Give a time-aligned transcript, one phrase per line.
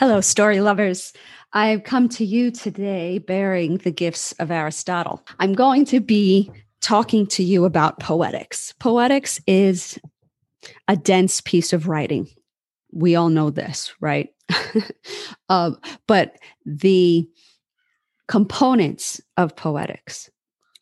[0.00, 1.12] Hello, story lovers.
[1.52, 5.22] I've come to you today bearing the gifts of Aristotle.
[5.38, 8.72] I'm going to be talking to you about poetics.
[8.78, 9.98] Poetics is
[10.88, 12.28] a dense piece of writing.
[12.90, 14.30] We all know this, right?
[15.50, 15.72] uh,
[16.06, 17.28] but the
[18.26, 20.30] components of poetics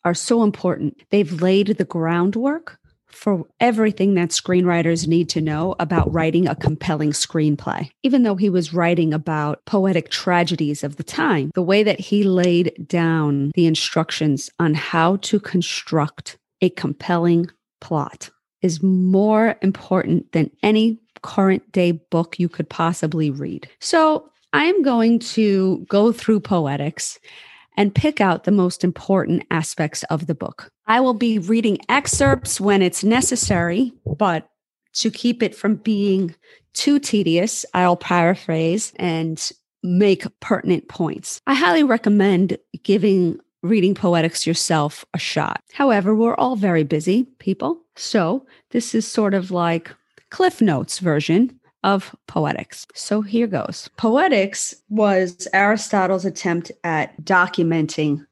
[0.05, 0.95] are so important.
[1.09, 2.78] They've laid the groundwork
[3.11, 7.89] for everything that screenwriters need to know about writing a compelling screenplay.
[8.03, 12.23] Even though he was writing about poetic tragedies of the time, the way that he
[12.23, 17.49] laid down the instructions on how to construct a compelling
[17.81, 18.29] plot
[18.61, 23.69] is more important than any current day book you could possibly read.
[23.79, 27.19] So I'm going to go through poetics
[27.79, 30.69] and pick out the most important aspects of the book.
[30.85, 34.49] I will be reading excerpts when it's necessary, but
[34.95, 36.35] to keep it from being
[36.73, 39.49] too tedious, I'll paraphrase and
[39.81, 41.39] make pertinent points.
[41.47, 45.63] I highly recommend giving reading poetics yourself a shot.
[45.71, 47.79] However, we're all very busy people.
[47.95, 49.89] So this is sort of like
[50.31, 52.85] Cliff Notes version of poetics.
[52.93, 53.89] So here goes.
[53.97, 58.25] Poetics was Aristotle's attempt at documenting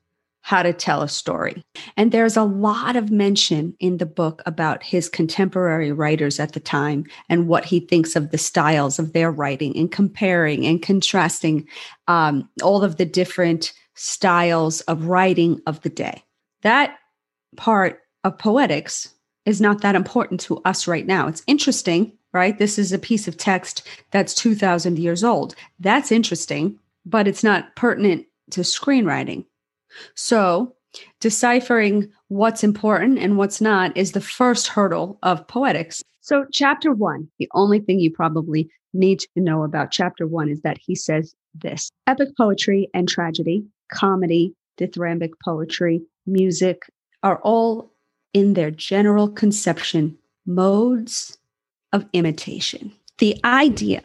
[0.48, 1.62] how to tell a story.
[1.98, 6.62] And there's a lot of mention in the book about his contemporary writers at the
[6.62, 11.67] time and what he thinks of the styles of their writing and comparing and contrasting
[12.08, 16.23] um, all of the different styles of writing of the day.
[16.61, 16.98] That
[17.58, 19.14] part of poetics
[19.45, 21.28] is not that important to us right now.
[21.28, 22.58] It's interesting right?
[22.58, 25.56] This is a piece of text that's 2,000 years old.
[25.80, 29.45] That's interesting, but it's not pertinent to screenwriting.
[30.16, 30.75] So,
[31.20, 36.03] deciphering what's important and what's not is the first hurdle of poetics.
[36.22, 40.61] So, chapter one, the only thing you probably need to know about chapter one is
[40.61, 46.83] that he says this epic poetry and tragedy, comedy, dithyrambic poetry, music
[47.23, 47.92] are all
[48.33, 51.38] in their general conception modes
[51.93, 52.92] of imitation.
[53.20, 54.02] The idea,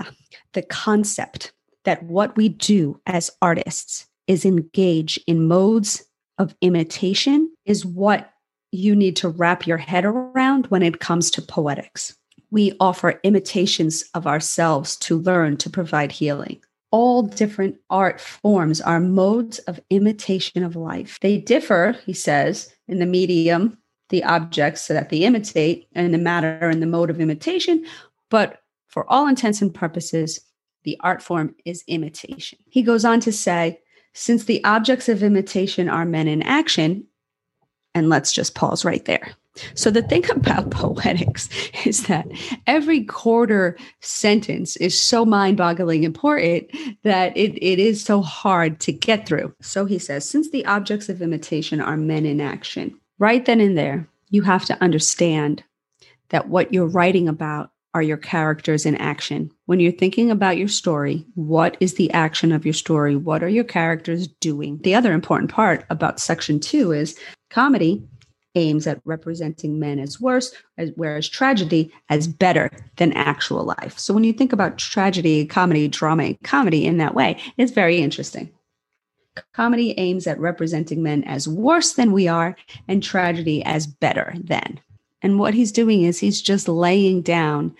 [0.53, 1.53] the concept
[1.84, 6.04] that what we do as artists is engage in modes
[6.38, 8.32] of imitation is what
[8.71, 12.16] you need to wrap your head around when it comes to poetics.
[12.50, 16.60] We offer imitations of ourselves to learn to provide healing.
[16.91, 21.19] All different art forms are modes of imitation of life.
[21.21, 23.78] They differ, he says, in the medium
[24.12, 27.84] the objects so that they imitate and the matter and the mode of imitation.
[28.31, 30.39] But for all intents and purposes,
[30.84, 32.59] the art form is imitation.
[32.69, 33.81] He goes on to say,
[34.12, 37.06] since the objects of imitation are men in action,
[37.95, 39.33] and let's just pause right there.
[39.75, 41.49] So, the thing about poetics
[41.84, 42.27] is that
[42.67, 46.71] every quarter sentence is so mind boggling important
[47.03, 49.55] that it, it is so hard to get through.
[49.61, 53.78] So, he says, since the objects of imitation are men in action, right then and
[53.78, 55.62] there, you have to understand
[56.31, 59.49] that what you're writing about are your characters in action.
[59.66, 63.15] When you're thinking about your story, what is the action of your story?
[63.15, 64.81] What are your characters doing?
[64.83, 67.16] The other important part about section two is
[67.49, 68.03] comedy
[68.56, 70.53] aims at representing men as worse,
[70.97, 73.97] whereas tragedy as better than actual life.
[74.00, 78.50] So when you think about tragedy, comedy, drama, comedy in that way, it's very interesting.
[79.53, 82.56] Comedy aims at representing men as worse than we are
[82.88, 84.81] and tragedy as better than.
[85.22, 87.75] And what he's doing is he's just laying down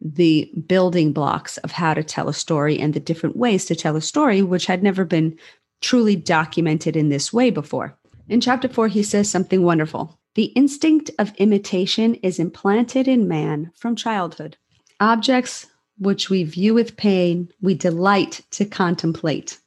[0.00, 3.96] the building blocks of how to tell a story and the different ways to tell
[3.96, 5.38] a story, which had never been
[5.80, 7.96] truly documented in this way before.
[8.28, 10.18] In chapter four, he says something wonderful.
[10.34, 14.56] The instinct of imitation is implanted in man from childhood.
[15.00, 15.66] Objects
[15.98, 19.58] which we view with pain, we delight to contemplate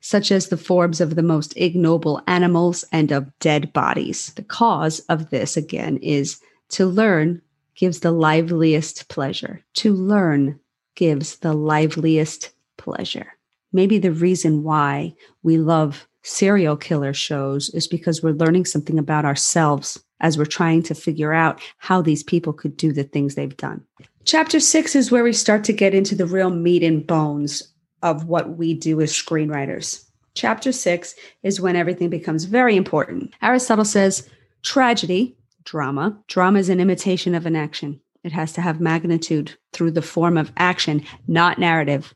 [0.00, 4.32] such as the forms of the most ignoble animals and of dead bodies.
[4.34, 6.40] The cause of this, again, is
[6.70, 7.42] to learn
[7.74, 9.64] gives the liveliest pleasure.
[9.74, 10.58] To learn
[10.96, 13.34] gives the liveliest pleasure.
[13.72, 19.24] Maybe the reason why we love serial killer shows is because we're learning something about
[19.24, 23.56] ourselves as we're trying to figure out how these people could do the things they've
[23.56, 23.84] done.
[24.24, 27.72] Chapter six is where we start to get into the real meat and bones
[28.02, 30.04] of what we do as screenwriters.
[30.34, 33.34] Chapter six is when everything becomes very important.
[33.42, 34.28] Aristotle says
[34.62, 38.00] tragedy, drama, drama is an imitation of an action.
[38.24, 42.14] It has to have magnitude through the form of action, not narrative.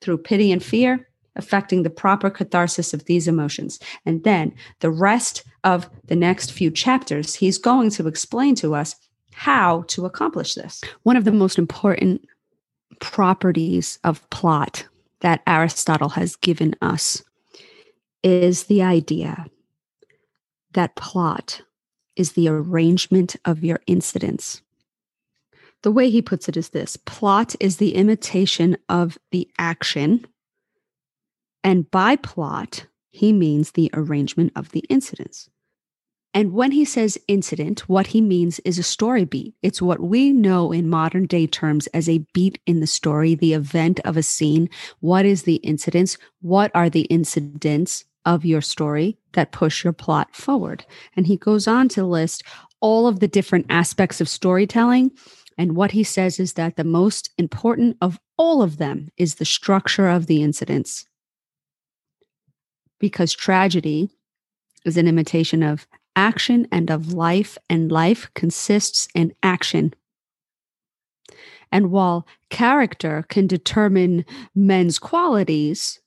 [0.00, 3.78] Through pity and fear, affecting the proper catharsis of these emotions.
[4.06, 8.96] And then the rest of the next few chapters, he's going to explain to us
[9.32, 10.82] how to accomplish this.
[11.02, 12.26] One of the most important
[13.00, 14.86] properties of plot
[15.20, 17.22] that Aristotle has given us
[18.22, 19.46] is the idea
[20.72, 21.62] that plot
[22.16, 24.62] is the arrangement of your incidents.
[25.82, 30.26] The way he puts it is this plot is the imitation of the action,
[31.64, 35.48] and by plot, he means the arrangement of the incidents.
[36.32, 39.54] And when he says incident, what he means is a story beat.
[39.62, 43.52] It's what we know in modern day terms as a beat in the story, the
[43.52, 44.70] event of a scene.
[45.00, 46.18] What is the incidents?
[46.40, 50.84] What are the incidents of your story that push your plot forward?
[51.16, 52.44] And he goes on to list
[52.80, 55.10] all of the different aspects of storytelling.
[55.58, 59.44] And what he says is that the most important of all of them is the
[59.44, 61.06] structure of the incidents.
[63.00, 64.10] Because tragedy
[64.84, 69.94] is an imitation of action and of life, and life consists in action.
[71.72, 74.24] And while character can determine
[74.54, 76.00] men's qualities,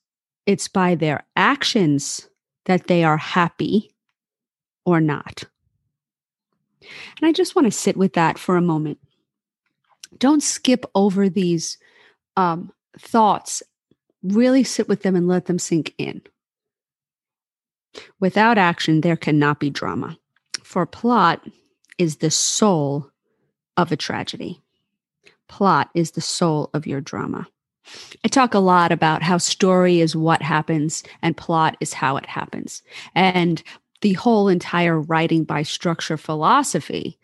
[0.45, 2.27] it's by their actions
[2.65, 3.91] that they are happy
[4.85, 5.45] or not.
[7.17, 8.99] And I just want to sit with that for a moment.
[10.17, 11.77] Don't skip over these
[12.35, 13.63] um, thoughts.
[14.21, 16.21] Really sit with them and let them sink in.
[18.19, 20.17] Without action, there cannot be drama.
[20.63, 21.45] For plot
[21.97, 23.09] is the soul
[23.77, 24.61] of a tragedy.
[25.47, 27.47] Plot is the soul of your drama.
[28.23, 32.25] I talk a lot about how story is what happens and plot is how it
[32.25, 32.81] happens.
[33.13, 33.61] And
[34.01, 37.19] the whole entire writing by structure philosophy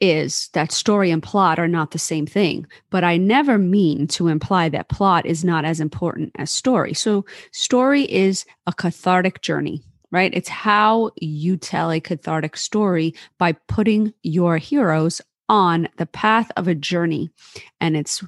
[0.00, 2.66] is that story and plot are not the same thing.
[2.90, 6.94] But I never mean to imply that plot is not as important as story.
[6.94, 10.32] So, story is a cathartic journey right?
[10.34, 16.68] It's how you tell a cathartic story by putting your heroes on the path of
[16.68, 17.30] a journey.
[17.80, 18.22] And it's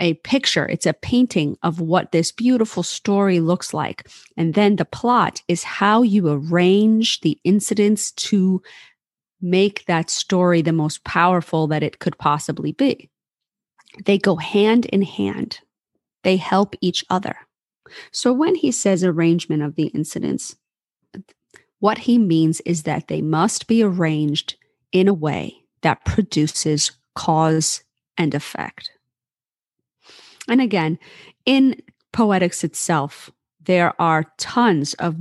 [0.00, 4.08] a picture, it's a painting of what this beautiful story looks like.
[4.36, 8.62] And then the plot is how you arrange the incidents to
[9.40, 13.10] make that story the most powerful that it could possibly be.
[14.06, 15.60] They go hand in hand,
[16.24, 17.36] they help each other.
[18.10, 20.56] So when he says arrangement of the incidents,
[21.82, 24.54] what he means is that they must be arranged
[24.92, 27.82] in a way that produces cause
[28.16, 28.92] and effect.
[30.46, 30.96] And again,
[31.44, 31.74] in
[32.12, 33.32] poetics itself,
[33.64, 35.16] there are tons of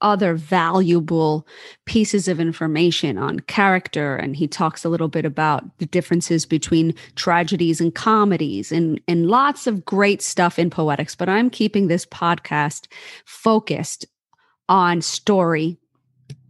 [0.00, 1.46] other valuable
[1.84, 6.92] pieces of information on character and he talks a little bit about the differences between
[7.14, 12.04] tragedies and comedies and and lots of great stuff in poetics but I'm keeping this
[12.04, 12.88] podcast
[13.24, 14.04] focused
[14.68, 15.78] on story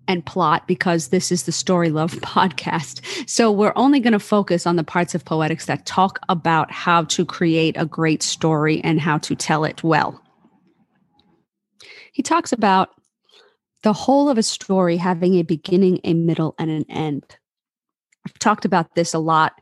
[0.09, 3.29] and plot because this is the Story Love podcast.
[3.29, 7.05] So we're only going to focus on the parts of poetics that talk about how
[7.05, 10.21] to create a great story and how to tell it well.
[12.12, 12.91] He talks about
[13.83, 17.25] the whole of a story having a beginning, a middle, and an end.
[18.27, 19.53] I've talked about this a lot.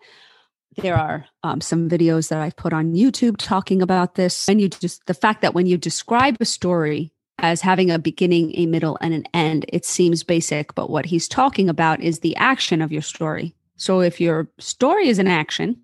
[0.77, 4.49] There are um, some videos that I've put on YouTube talking about this.
[4.49, 7.13] And you just, the fact that when you describe a story,
[7.43, 9.67] as having a beginning, a middle, and an end.
[9.69, 13.55] It seems basic, but what he's talking about is the action of your story.
[13.77, 15.77] So if your story is an action,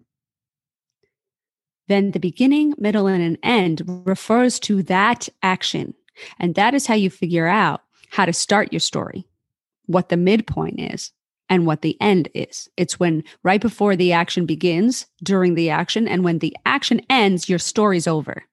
[1.89, 5.95] then the beginning, middle, and an end refers to that action.
[6.39, 9.27] And that is how you figure out how to start your story,
[9.87, 11.13] what the midpoint is,
[11.49, 12.69] and what the end is.
[12.77, 17.49] It's when right before the action begins, during the action, and when the action ends,
[17.49, 18.45] your story's over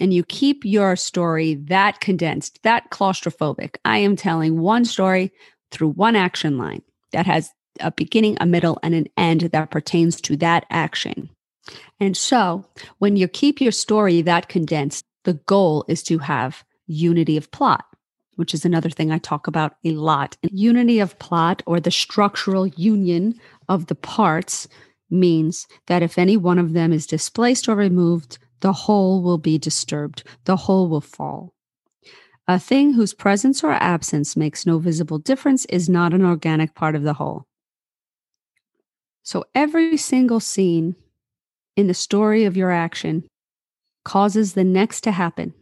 [0.00, 5.32] and you keep your story that condensed, that claustrophobic, I am telling one story
[5.70, 6.82] through one action line
[7.12, 11.30] that has a beginning, a middle, and an end that pertains to that action.
[12.00, 12.64] And so
[12.98, 17.84] when you keep your story that condensed, the goal is to have unity of plot,
[18.36, 20.36] which is another thing I talk about a lot.
[20.42, 24.68] Unity of plot or the structural union of the parts
[25.10, 29.58] means that if any one of them is displaced or removed, the whole will be
[29.58, 31.52] disturbed, the whole will fall.
[32.48, 36.94] A thing whose presence or absence makes no visible difference is not an organic part
[36.94, 37.44] of the whole.
[39.22, 40.96] So every single scene
[41.76, 43.24] in the story of your action
[44.02, 45.52] causes the next to happen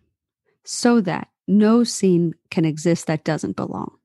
[0.64, 3.96] so that no scene can exist that doesn't belong.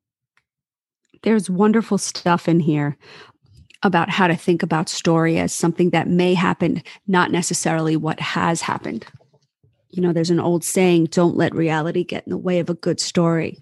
[1.21, 2.97] There's wonderful stuff in here
[3.83, 8.61] about how to think about story as something that may happen, not necessarily what has
[8.61, 9.05] happened.
[9.89, 12.75] You know, there's an old saying, don't let reality get in the way of a
[12.75, 13.57] good story.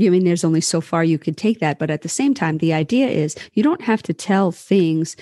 [0.00, 1.78] I mean, there's only so far you could take that.
[1.78, 5.16] But at the same time, the idea is you don't have to tell things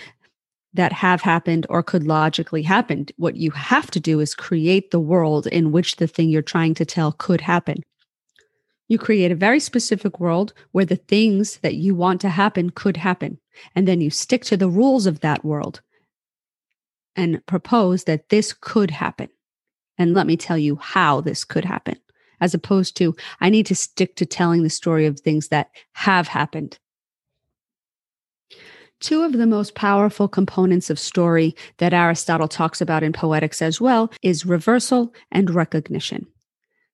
[0.74, 3.06] that have happened or could logically happen.
[3.16, 6.74] What you have to do is create the world in which the thing you're trying
[6.74, 7.82] to tell could happen.
[8.88, 12.96] You create a very specific world where the things that you want to happen could
[12.96, 13.38] happen.
[13.74, 15.82] And then you stick to the rules of that world
[17.14, 19.28] and propose that this could happen.
[19.98, 21.96] And let me tell you how this could happen,
[22.40, 26.28] as opposed to, I need to stick to telling the story of things that have
[26.28, 26.78] happened.
[29.00, 33.80] Two of the most powerful components of story that Aristotle talks about in Poetics as
[33.80, 36.26] well is reversal and recognition.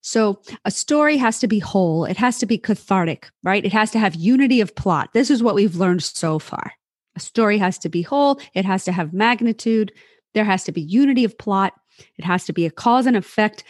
[0.06, 2.04] So a story has to be whole.
[2.04, 3.64] It has to be cathartic, right?
[3.64, 5.08] It has to have unity of plot.
[5.14, 6.72] This is what we've learned so far.
[7.16, 8.38] A story has to be whole.
[8.52, 9.92] It has to have magnitude.
[10.34, 11.72] There has to be unity of plot.
[12.18, 13.64] It has to be a cause and effect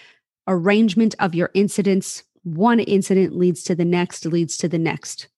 [0.48, 2.24] arrangement of your incidents.
[2.42, 5.28] One incident leads to the next, leads to the next.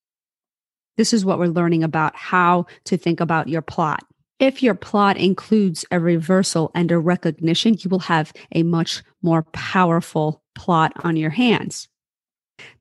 [0.97, 4.03] This is what we're learning about how to think about your plot.
[4.38, 9.43] If your plot includes a reversal and a recognition, you will have a much more
[9.52, 11.88] powerful plot on your hands.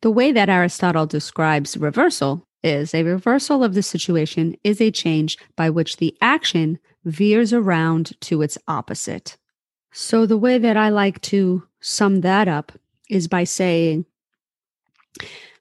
[0.01, 5.37] The way that Aristotle describes reversal is a reversal of the situation is a change
[5.55, 9.37] by which the action veers around to its opposite.
[9.93, 12.73] So, the way that I like to sum that up
[13.09, 14.05] is by saying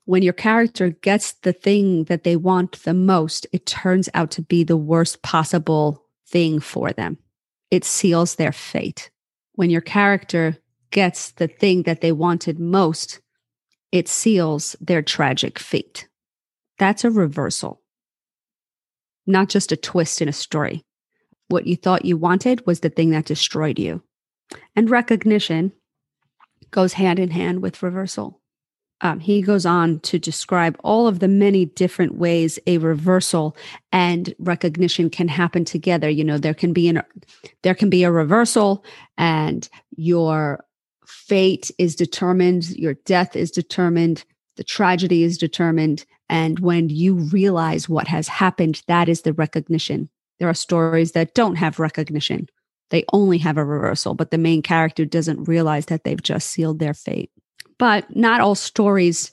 [0.06, 4.42] when your character gets the thing that they want the most, it turns out to
[4.42, 7.18] be the worst possible thing for them.
[7.70, 9.10] It seals their fate.
[9.54, 10.58] When your character
[10.90, 13.20] gets the thing that they wanted most,
[13.92, 16.08] it seals their tragic fate.
[16.78, 17.80] That's a reversal,
[19.26, 20.84] not just a twist in a story.
[21.48, 24.02] What you thought you wanted was the thing that destroyed you.
[24.76, 25.72] And recognition
[26.70, 28.40] goes hand in hand with reversal.
[29.00, 33.56] Um, he goes on to describe all of the many different ways a reversal
[33.92, 36.08] and recognition can happen together.
[36.08, 37.02] You know, there can be an
[37.62, 38.84] there can be a reversal,
[39.18, 40.64] and your
[41.06, 44.24] fate is determined, your death is determined,
[44.56, 46.04] the tragedy is determined.
[46.28, 50.08] And when you realize what has happened, that is the recognition.
[50.38, 52.48] There are stories that don't have recognition,
[52.90, 56.78] they only have a reversal, but the main character doesn't realize that they've just sealed
[56.78, 57.30] their fate.
[57.84, 59.30] But not all stories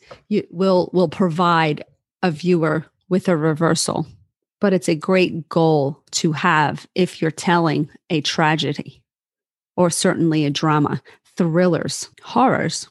[0.50, 1.86] will, will provide
[2.22, 4.06] a viewer with a reversal,
[4.60, 9.04] but it's a great goal to have if you're telling a tragedy
[9.78, 11.02] or certainly a drama
[11.38, 12.90] thrillers, horrors,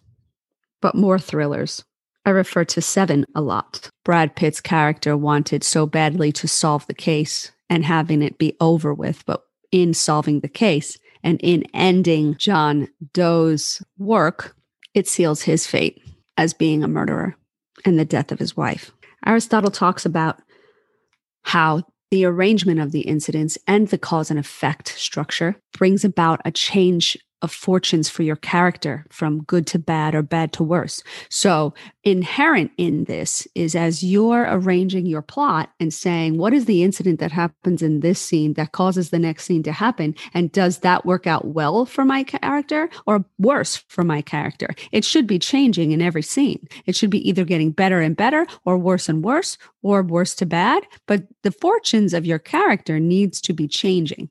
[0.81, 1.85] but more thrillers.
[2.25, 3.91] I refer to Seven a lot.
[4.03, 8.95] Brad Pitt's character wanted so badly to solve the case and having it be over
[8.95, 14.57] with, but in solving the case and in ending John Doe's work,
[14.95, 16.03] it seals his fate
[16.37, 17.37] as being a murderer
[17.85, 18.91] and the death of his wife.
[19.27, 20.41] Aristotle talks about
[21.43, 26.51] how the arrangement of the incidents and the cause and effect structure brings about a
[26.51, 31.03] change of fortunes for your character from good to bad or bad to worse.
[31.29, 36.83] So, inherent in this is as you're arranging your plot and saying, what is the
[36.83, 40.15] incident that happens in this scene that causes the next scene to happen?
[40.33, 44.75] And does that work out well for my character or worse for my character?
[44.93, 46.67] It should be changing in every scene.
[46.87, 50.47] It should be either getting better and better or worse and worse or worse to
[50.47, 50.85] bad.
[51.07, 54.31] But the fortunes of your character needs to be changing.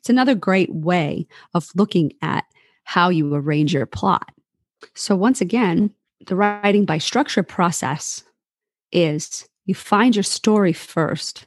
[0.00, 2.44] It's another great way of looking at
[2.84, 4.32] how you arrange your plot.
[4.94, 5.90] So, once again,
[6.26, 8.24] the writing by structure process
[8.92, 11.46] is you find your story first,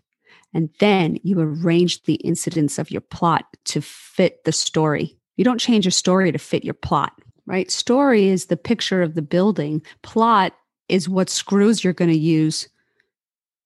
[0.53, 5.17] and then you arrange the incidents of your plot to fit the story.
[5.36, 7.12] You don't change your story to fit your plot,
[7.48, 7.72] right?
[7.72, 10.53] Story is the picture of the building, plot
[10.89, 12.67] is what screws you're going to use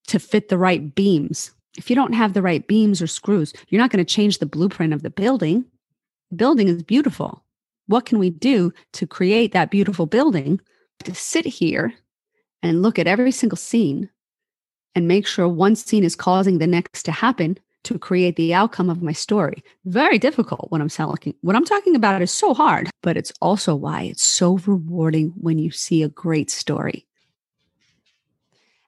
[0.08, 3.81] to fit the right beams if you don't have the right beams or screws, you're
[3.81, 5.63] not going to change the blueprint of the building.
[6.31, 7.43] The building is beautiful.
[7.86, 10.60] What can we do to create that beautiful building?
[11.03, 11.93] To sit here
[12.63, 14.10] and look at every single scene
[14.96, 18.89] and make sure one scene is causing the next to happen to create the outcome
[18.89, 19.63] of my story.
[19.86, 21.36] Very difficult when I'm selling.
[21.41, 25.60] What I'm talking about is so hard, but it's also why it's so rewarding when
[25.60, 27.05] you see a great story.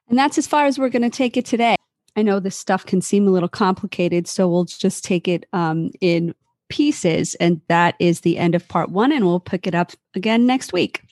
[0.08, 1.76] And that's as far as we're going to take it today.
[2.16, 5.90] I know this stuff can seem a little complicated, so we'll just take it um,
[6.00, 6.34] in
[6.68, 7.34] pieces.
[7.36, 10.72] And that is the end of part one, and we'll pick it up again next
[10.72, 11.02] week.